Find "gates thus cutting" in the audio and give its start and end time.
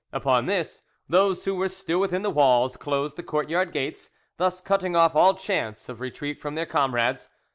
3.71-4.95